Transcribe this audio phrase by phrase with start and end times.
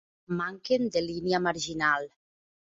[0.37, 2.09] Manquen de línia marginal.